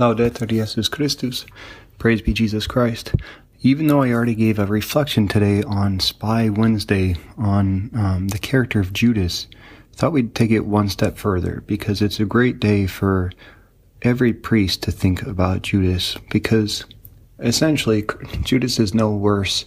[0.00, 1.44] Laudetur Jesus Christus.
[1.98, 3.14] Praise be Jesus Christ.
[3.60, 8.80] Even though I already gave a reflection today on Spy Wednesday on um, the character
[8.80, 9.46] of Judas,
[9.92, 13.30] I thought we'd take it one step further because it's a great day for
[14.00, 16.86] every priest to think about Judas because
[17.38, 18.06] essentially
[18.42, 19.66] Judas is no worse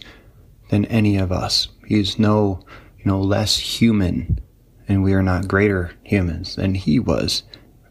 [0.70, 1.68] than any of us.
[1.86, 2.60] He's no,
[2.98, 4.40] you know, less human
[4.88, 7.44] and we are not greater humans than he was.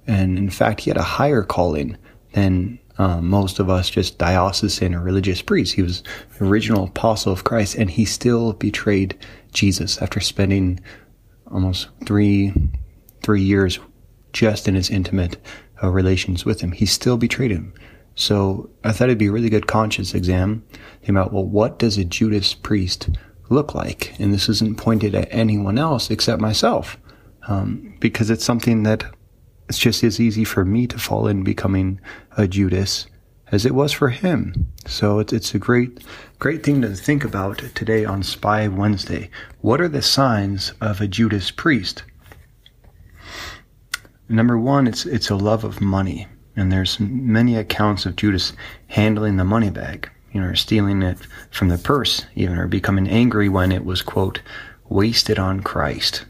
[0.06, 1.98] And in fact, he had a higher calling
[2.34, 5.74] than um, most of us just diocesan or religious priests.
[5.74, 6.04] He was
[6.38, 9.18] the original apostle of Christ, and he still betrayed
[9.52, 10.80] Jesus after spending
[11.52, 12.54] almost three
[13.22, 13.80] three years
[14.34, 15.38] just in his intimate
[15.82, 16.72] uh, relations with him.
[16.72, 17.74] He still betrayed him.
[18.16, 20.64] So I thought it'd be a really good conscience exam
[21.08, 23.10] about well, what does a Judas priest
[23.50, 24.14] look like?
[24.20, 26.98] And this isn't pointed at anyone else except myself,
[27.48, 29.04] um, because it's something that
[29.70, 32.00] it's just as easy for me to fall in becoming
[32.38, 33.08] a Judas
[33.52, 34.68] as it was for him.
[34.88, 36.04] So it's, it's a great,
[36.40, 39.30] great thing to think about today on Spy Wednesday.
[39.62, 42.04] What are the signs of a Judas priest?
[44.28, 46.28] Number one, it's, it's a love of money.
[46.56, 48.54] And there's many accounts of Judas
[48.88, 51.20] handling the money bag, you know, or stealing it
[51.52, 54.42] from the purse, even, or becoming angry when it was, quote,
[54.90, 56.26] wasted on Christ.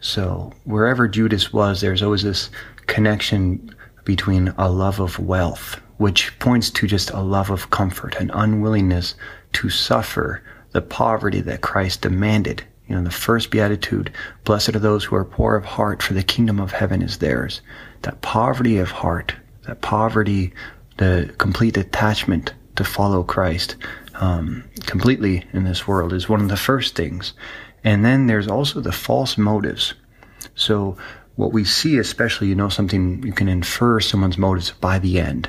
[0.00, 2.50] So wherever Judas was, there's always this
[2.86, 8.30] connection between a love of wealth, which points to just a love of comfort, an
[8.32, 9.14] unwillingness
[9.52, 12.64] to suffer the poverty that Christ demanded.
[12.88, 14.12] You know, the first beatitude,
[14.44, 17.60] blessed are those who are poor of heart, for the kingdom of heaven is theirs.
[18.02, 19.34] That poverty of heart,
[19.66, 20.52] that poverty,
[20.96, 23.76] the complete detachment to follow Christ
[24.14, 27.32] um, completely in this world is one of the first things.
[27.84, 29.94] And then there's also the false motives.
[30.54, 30.96] So
[31.36, 35.48] what we see, especially, you know, something you can infer someone's motives by the end.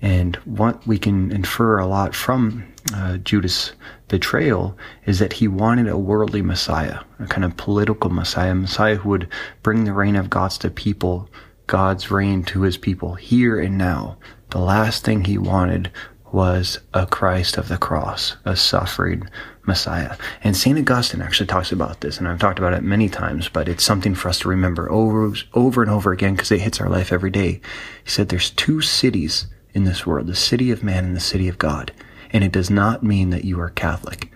[0.00, 3.72] And what we can infer a lot from uh, Judas'
[4.08, 8.96] betrayal is that he wanted a worldly Messiah, a kind of political Messiah, a Messiah
[8.96, 9.28] who would
[9.62, 11.30] bring the reign of God's to people,
[11.66, 14.18] God's reign to his people here and now.
[14.50, 15.90] The last thing he wanted
[16.34, 19.30] was a Christ of the cross, a suffering
[19.66, 20.16] Messiah.
[20.42, 20.76] And St.
[20.76, 24.16] Augustine actually talks about this, and I've talked about it many times, but it's something
[24.16, 27.30] for us to remember over, over and over again because it hits our life every
[27.30, 27.60] day.
[28.02, 31.46] He said there's two cities in this world, the city of man and the city
[31.46, 31.92] of God.
[32.30, 34.32] And it does not mean that you are Catholic.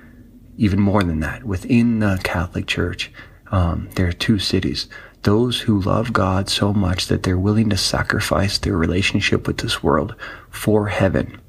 [0.57, 3.11] Even more than that, within the Catholic Church,
[3.51, 4.89] um, there are two cities.
[5.23, 9.83] Those who love God so much that they're willing to sacrifice their relationship with this
[9.83, 10.15] world
[10.49, 11.41] for heaven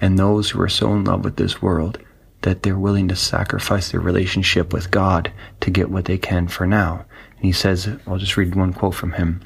[0.00, 1.98] and those who are so in love with this world
[2.42, 6.66] that they're willing to sacrifice their relationship with God to get what they can for
[6.66, 7.04] now.
[7.36, 9.42] And he says, I'll just read one quote from him.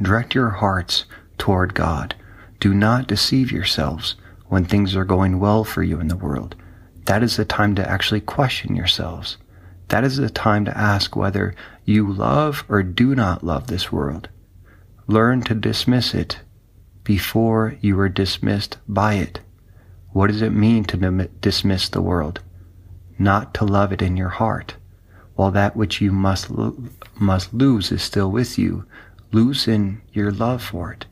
[0.00, 1.04] Direct your hearts
[1.38, 2.14] toward God.
[2.60, 4.16] Do not deceive yourselves
[4.48, 6.56] when things are going well for you in the world.
[7.04, 9.36] That is the time to actually question yourselves.
[9.88, 14.28] That is the time to ask whether you love or do not love this world.
[15.06, 16.40] Learn to dismiss it
[17.04, 19.40] before you are dismissed by it.
[20.14, 22.40] What does it mean to dismiss the world?
[23.18, 24.76] Not to love it in your heart.
[25.34, 26.76] While that which you must, lo-
[27.18, 28.86] must lose is still with you,
[29.32, 31.06] loosen your love for it.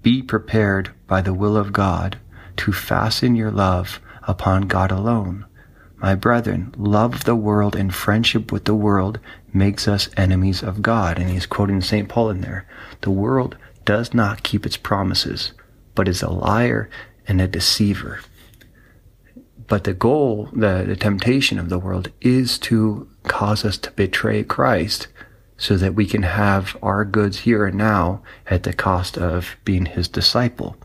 [0.00, 2.16] Be prepared by the will of God
[2.56, 5.44] to fasten your love upon God alone.
[5.98, 9.20] My brethren, love of the world and friendship with the world
[9.52, 11.18] makes us enemies of God.
[11.18, 12.08] And he's quoting St.
[12.08, 12.66] Paul in there.
[13.02, 15.52] The world does not keep its promises,
[15.94, 16.88] but is a liar
[17.26, 18.20] and a deceiver.
[19.68, 24.42] But the goal, the, the temptation of the world is to cause us to betray
[24.42, 25.08] Christ
[25.58, 29.86] so that we can have our goods here and now at the cost of being
[29.86, 30.76] his disciple.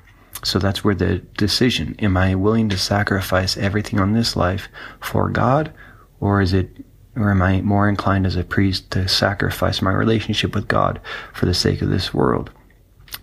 [0.43, 4.67] So that's where the decision, am I willing to sacrifice everything on this life
[4.99, 5.71] for God?
[6.19, 6.69] Or is it,
[7.15, 10.99] or am I more inclined as a priest to sacrifice my relationship with God
[11.33, 12.51] for the sake of this world?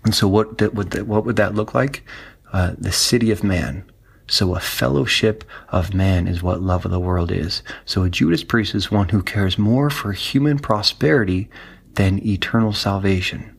[0.03, 2.03] And so what, that, what would that look like?
[2.51, 3.83] Uh, the city of man,
[4.31, 7.61] so a fellowship of man is what love of the world is.
[7.83, 11.49] So a Judas priest is one who cares more for human prosperity
[11.95, 13.57] than eternal salvation.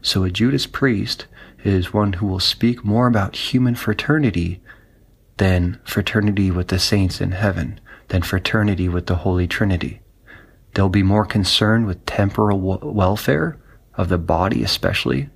[0.00, 1.26] So a Judas priest
[1.64, 4.62] is one who will speak more about human fraternity
[5.38, 10.02] than fraternity with the saints in heaven, than fraternity with the Holy Trinity.
[10.74, 13.58] They'll be more concerned with temporal welfare
[13.94, 15.30] of the body, especially,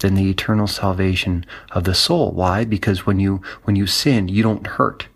[0.00, 2.32] than the eternal salvation of the soul.
[2.32, 2.64] Why?
[2.64, 5.06] Because when you, when you sin, you don't hurt.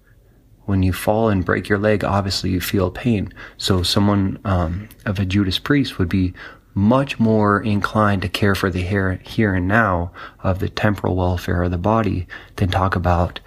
[0.66, 3.32] When you fall and break your leg, obviously you feel pain.
[3.58, 6.32] So someone, um, of a Judas priest would be
[6.74, 10.10] much more inclined to care for the here, here and now
[10.42, 12.26] of the temporal welfare of the body
[12.56, 13.40] than talk about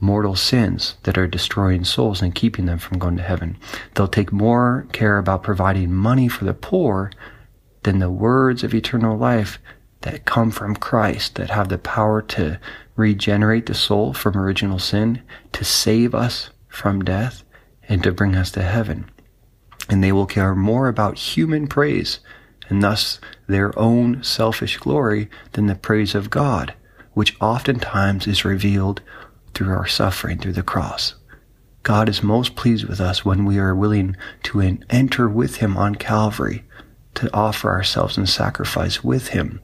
[0.00, 3.56] mortal sins that are destroying souls and keeping them from going to heaven.
[3.94, 7.12] They'll take more care about providing money for the poor
[7.84, 9.58] than the words of eternal life
[10.02, 12.58] that come from Christ, that have the power to
[12.96, 15.22] regenerate the soul from original sin,
[15.52, 17.44] to save us from death,
[17.88, 19.10] and to bring us to heaven.
[19.88, 22.20] And they will care more about human praise
[22.68, 26.74] and thus their own selfish glory than the praise of God,
[27.12, 29.02] which oftentimes is revealed
[29.52, 31.14] through our suffering through the cross.
[31.82, 35.96] God is most pleased with us when we are willing to enter with Him on
[35.96, 36.64] Calvary,
[37.14, 39.60] to offer ourselves in sacrifice with Him.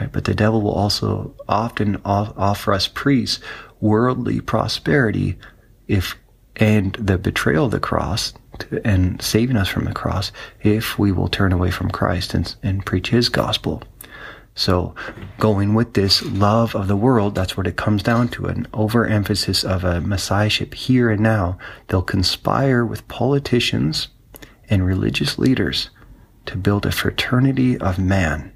[0.00, 0.10] Right?
[0.10, 3.40] But the devil will also often offer us priests
[3.80, 5.38] worldly prosperity
[5.88, 6.16] if
[6.56, 10.32] and the betrayal of the cross to, and saving us from the cross
[10.62, 13.82] if we will turn away from Christ and, and preach his gospel.
[14.54, 14.94] So
[15.38, 19.64] going with this love of the world, that's what it comes down to, an overemphasis
[19.64, 21.56] of a messiahship here and now.
[21.88, 24.08] They'll conspire with politicians
[24.68, 25.90] and religious leaders
[26.46, 28.52] to build a fraternity of man,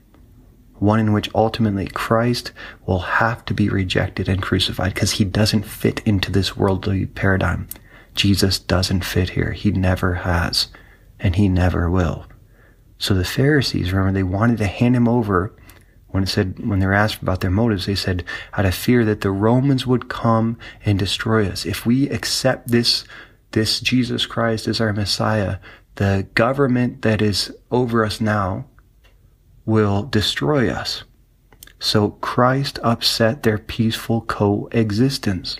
[0.79, 2.53] one in which ultimately Christ
[2.87, 7.69] will have to be rejected and crucified because he doesn't fit into this worldly paradigm.
[8.15, 9.53] Jesus doesn't fit here.
[9.53, 10.69] He never has,
[11.19, 12.26] and he never will.
[12.99, 15.55] So the Pharisees, remember, they wanted to hand him over
[16.09, 18.23] when it said, when they were asked about their motives, they said,
[18.53, 21.67] out of fear that the Romans would come and destroy us.
[21.67, 23.05] If we accept this,
[23.50, 25.56] this Jesus Christ as our Messiah,
[25.97, 28.65] the government that is over us now
[29.66, 31.05] will destroy us.
[31.78, 35.58] So Christ upset their peaceful coexistence.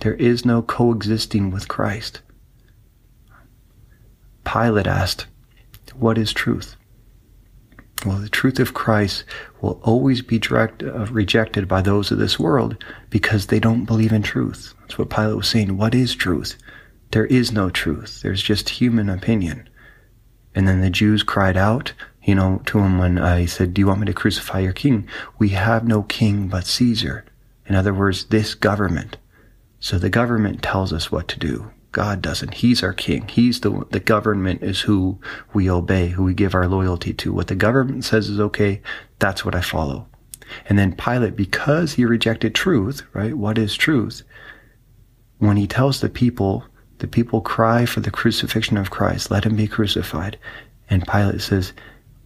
[0.00, 2.22] There is no coexisting with Christ.
[4.44, 5.26] Pilate asked,
[5.94, 6.76] What is truth?
[8.04, 9.24] Well, the truth of Christ
[9.60, 14.12] will always be direct, uh, rejected by those of this world because they don't believe
[14.12, 14.74] in truth.
[14.80, 15.76] That's what Pilate was saying.
[15.76, 16.58] What is truth?
[17.12, 18.22] There is no truth.
[18.22, 19.68] There's just human opinion.
[20.54, 21.92] And then the Jews cried out,
[22.24, 25.08] you know, to him when he said, Do you want me to crucify your king?
[25.38, 27.24] We have no king but Caesar.
[27.66, 29.16] In other words, this government.
[29.80, 31.70] So the government tells us what to do.
[31.90, 32.54] God doesn't.
[32.54, 33.28] He's our king.
[33.28, 35.18] He's the, the government is who
[35.52, 37.32] we obey, who we give our loyalty to.
[37.32, 38.80] What the government says is okay,
[39.18, 40.06] that's what I follow.
[40.68, 43.34] And then Pilate, because he rejected truth, right?
[43.36, 44.22] What is truth?
[45.38, 46.64] When he tells the people,
[46.98, 50.38] the people cry for the crucifixion of Christ, let him be crucified.
[50.88, 51.72] And Pilate says,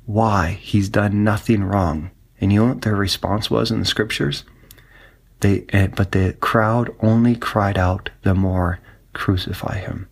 [0.07, 0.59] why?
[0.63, 2.11] He's done nothing wrong.
[2.41, 4.45] And you know what their response was in the scriptures?
[5.41, 8.79] They, eh, but the crowd only cried out the more,
[9.13, 10.09] crucify him.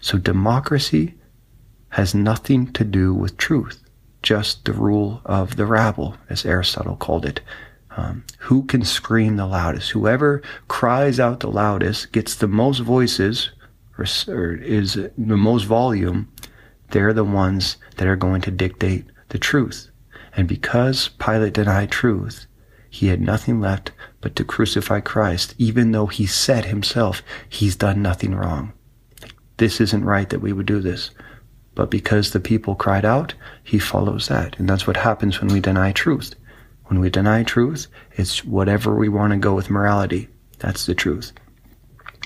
[0.00, 1.14] So democracy
[1.90, 3.82] has nothing to do with truth,
[4.22, 7.40] just the rule of the rabble, as Aristotle called it.
[7.96, 9.90] Um, who can scream the loudest?
[9.90, 13.50] Whoever cries out the loudest gets the most voices,
[13.98, 16.32] or, or is the most volume.
[16.90, 19.90] They're the ones that are going to dictate the truth.
[20.36, 22.46] And because Pilate denied truth,
[22.88, 23.90] he had nothing left
[24.20, 28.72] but to crucify Christ, even though he said himself, he's done nothing wrong.
[29.56, 31.10] This isn't right that we would do this.
[31.74, 33.34] But because the people cried out,
[33.64, 34.58] he follows that.
[34.58, 36.34] And that's what happens when we deny truth.
[36.86, 40.28] When we deny truth, it's whatever we want to go with morality.
[40.58, 41.32] That's the truth.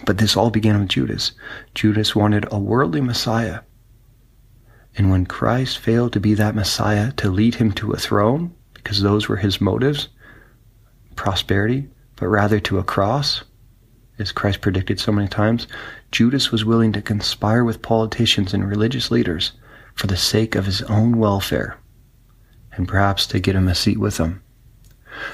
[0.05, 1.33] But this all began with Judas.
[1.75, 3.61] Judas wanted a worldly Messiah.
[4.97, 9.03] And when Christ failed to be that Messiah to lead him to a throne, because
[9.03, 10.09] those were his motives,
[11.17, 13.45] prosperity, but rather to a cross,
[14.19, 15.67] as Christ predicted so many times,
[16.11, 19.53] Judas was willing to conspire with politicians and religious leaders
[19.95, 21.77] for the sake of his own welfare,
[22.73, 24.43] and perhaps to get him a seat with them.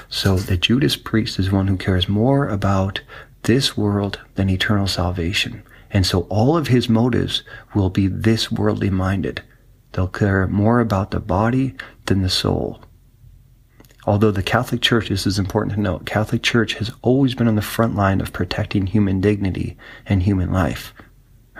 [0.09, 3.01] So the Judas priest is one who cares more about
[3.43, 5.63] this world than eternal salvation.
[5.91, 7.43] And so all of his motives
[7.75, 9.41] will be this worldly minded.
[9.93, 12.81] They'll care more about the body than the soul.
[14.05, 17.55] Although the Catholic Church, this is important to note, Catholic Church has always been on
[17.55, 20.93] the front line of protecting human dignity and human life,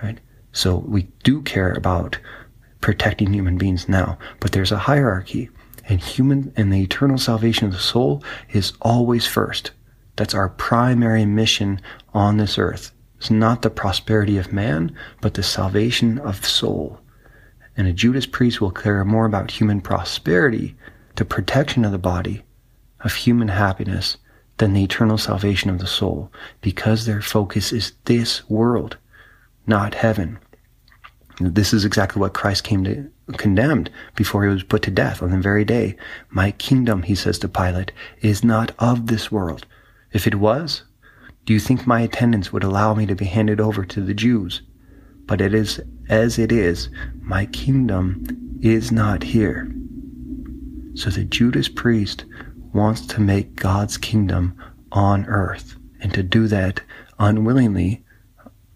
[0.01, 0.19] right?
[0.51, 2.17] So we do care about
[2.81, 5.49] protecting human beings now, but there's a hierarchy
[5.87, 9.71] and human and the eternal salvation of the soul is always first.
[10.15, 11.81] That's our primary mission
[12.13, 12.91] on this earth.
[13.17, 16.99] It's not the prosperity of man, but the salvation of the soul.
[17.75, 20.75] And a Judas priest will care more about human prosperity
[21.15, 22.43] the protection of the body,
[23.01, 24.17] of human happiness,
[24.57, 28.97] than the eternal salvation of the soul, because their focus is this world,
[29.67, 30.39] not heaven.
[31.39, 35.31] This is exactly what Christ came to condemned before he was put to death on
[35.31, 35.95] the very day.
[36.29, 39.65] My kingdom, he says to Pilate, is not of this world.
[40.11, 40.83] If it was,
[41.45, 44.61] do you think my attendants would allow me to be handed over to the Jews?
[45.25, 46.89] But it is as it is,
[47.21, 48.25] my kingdom
[48.61, 49.73] is not here.
[50.95, 52.25] So the Judas priest
[52.73, 54.55] wants to make God's kingdom
[54.91, 55.75] on earth.
[56.01, 56.81] And to do that
[57.19, 58.03] unwillingly,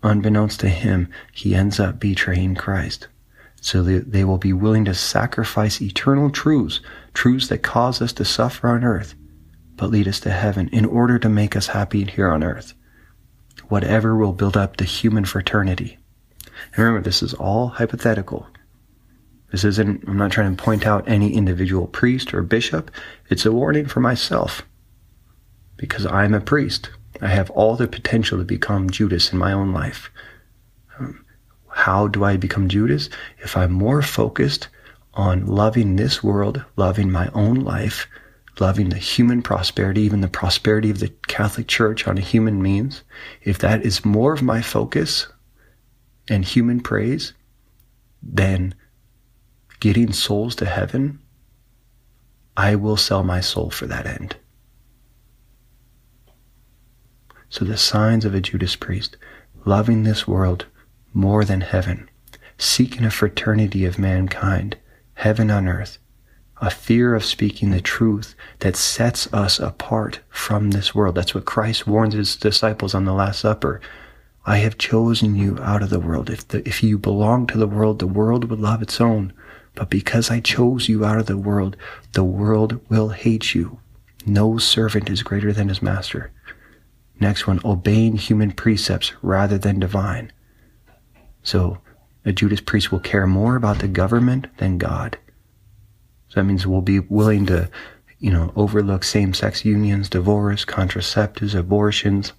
[0.03, 3.07] unbeknownst to him, he ends up betraying Christ.
[3.59, 6.79] So they, they will be willing to sacrifice eternal truths,
[7.13, 9.15] truths that cause us to suffer on earth,
[9.75, 12.73] but lead us to heaven in order to make us happy here on earth.
[13.67, 15.97] Whatever will build up the human fraternity.
[16.73, 18.47] And remember, this is all hypothetical.
[19.51, 22.91] This isn't, I'm not trying to point out any individual priest or bishop.
[23.29, 24.63] It's a warning for myself.
[25.77, 26.89] Because I'm a priest.
[27.21, 30.11] I have all the potential to become Judas in my own life.
[30.99, 31.25] Um,
[31.69, 33.09] how do I become Judas?
[33.39, 34.67] If I'm more focused
[35.13, 38.07] on loving this world, loving my own life,
[38.59, 43.03] loving the human prosperity, even the prosperity of the Catholic Church on a human means,
[43.43, 45.27] if that is more of my focus
[46.29, 47.33] and human praise,
[48.21, 48.75] then
[49.79, 51.19] getting souls to heaven,
[52.55, 54.35] I will sell my soul for that end.
[57.49, 59.15] So the signs of a Judas priest,
[59.65, 60.65] loving this world
[61.13, 62.09] more than heaven,
[62.57, 64.77] seeking a fraternity of mankind,
[65.13, 65.97] heaven on earth,
[66.59, 71.15] a fear of speaking the truth that sets us apart from this world.
[71.15, 73.79] That's what Christ warns his disciples on the Last Supper.
[74.47, 76.29] I have chosen you out of the world.
[76.29, 79.33] If, the, if you belong to the world, the world would love its own.
[79.75, 81.75] But because I chose you out of the world,
[82.13, 83.79] the world will hate you.
[84.25, 86.31] No servant is greater than his master.
[87.19, 90.31] Next one, obeying human precepts rather than divine.
[91.43, 91.79] So
[92.23, 95.17] a Judas priest will care more about the government than God.
[96.29, 97.69] So that means we'll be willing to,
[98.19, 102.31] you know, overlook same-sex unions, divorce, contraceptives, abortions,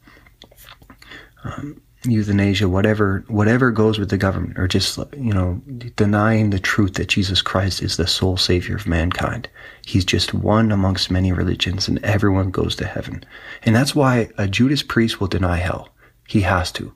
[1.44, 5.60] um, euthanasia, whatever, whatever goes with the government, or just, you know,
[5.96, 9.48] denying the truth that Jesus Christ is the sole savior of mankind.
[9.84, 13.24] He's just one amongst many religions and everyone goes to heaven.
[13.62, 15.88] And that's why a Judas priest will deny hell.
[16.28, 16.92] He has to.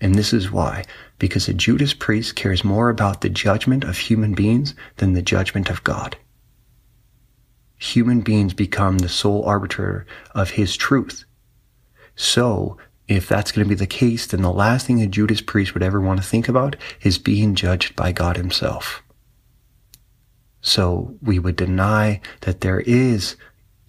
[0.00, 0.84] And this is why.
[1.18, 5.70] Because a Judas priest cares more about the judgment of human beings than the judgment
[5.70, 6.16] of God.
[7.78, 11.24] Human beings become the sole arbiter of his truth.
[12.16, 12.76] So
[13.08, 15.82] if that's going to be the case, then the last thing a Judas priest would
[15.82, 19.02] ever want to think about is being judged by God himself.
[20.60, 23.36] So we would deny that there is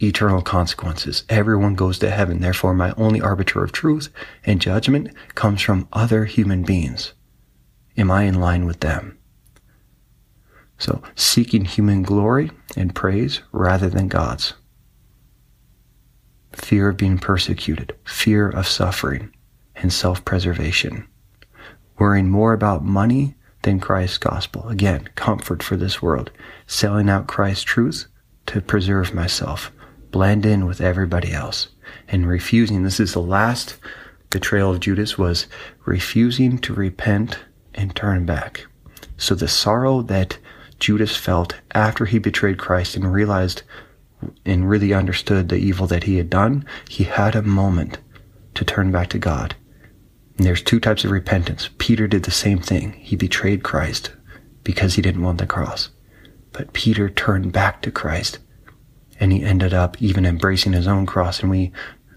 [0.02, 1.26] eternal consequences.
[1.28, 2.40] Everyone goes to heaven.
[2.40, 4.10] Therefore, my only arbiter of truth
[4.46, 7.14] and judgment comes from other human beings.
[7.98, 9.18] Am I in line with them?
[10.78, 14.54] So seeking human glory and praise rather than God's
[16.54, 19.34] fear of being persecuted, fear of suffering,
[19.76, 21.08] and self-preservation.
[21.98, 24.68] Worrying more about money than Christ's gospel.
[24.70, 26.32] Again, comfort for this world.
[26.66, 28.08] Selling out Christ's truth
[28.48, 29.72] to preserve myself,
[30.12, 31.68] blend in with everybody else,
[32.08, 32.84] and refusing.
[32.84, 33.78] This is the last
[34.30, 35.48] betrayal of Judas was
[35.86, 37.40] refusing to repent
[37.74, 38.66] and turn back.
[39.18, 40.38] So the sorrow that
[40.80, 43.64] Judas felt after he betrayed Christ and realized
[44.46, 48.00] and really understood the evil that he had done, he had a moment
[48.56, 49.56] to turn back to God.
[50.38, 51.70] And there's two types of repentance.
[51.78, 52.94] Peter did the same thing.
[52.94, 54.12] He betrayed Christ
[54.64, 55.90] because he didn't want the cross.
[56.52, 58.40] But Peter turned back to Christ
[59.20, 61.42] and he ended up even embracing his own cross.
[61.42, 61.72] And we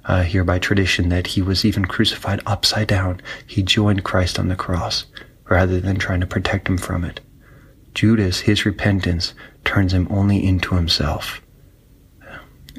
[0.05, 3.21] uh, hear by tradition that he was even crucified upside down.
[3.47, 5.07] He joined Christ on the cross
[5.49, 7.21] rather than trying to protect him from it.
[7.95, 11.43] Judas, his repentance turns him only into himself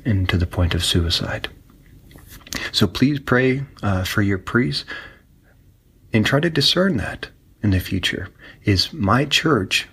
[0.06, 1.50] and to the point of suicide.
[2.72, 4.86] So please pray uh, for your priests
[6.12, 7.30] and try to discern that
[7.62, 8.30] in the future.
[8.64, 9.88] Is my church,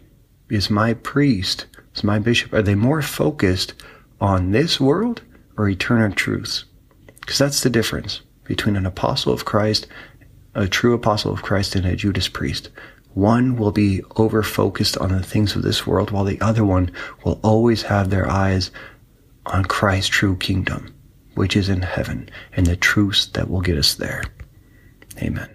[0.48, 3.74] is my priest, is my bishop, are they more focused
[4.20, 5.22] on this world
[5.56, 6.64] or eternal truths?
[7.20, 9.86] Because that's the difference between an apostle of Christ,
[10.54, 12.70] a true apostle of Christ, and a Judas priest.
[13.14, 16.90] One will be over focused on the things of this world, while the other one
[17.24, 18.70] will always have their eyes
[19.46, 20.94] on Christ's true kingdom,
[21.34, 24.24] which is in heaven, and the truths that will get us there.
[25.18, 25.54] Amen.